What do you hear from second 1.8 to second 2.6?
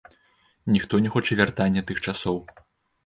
тых часоў.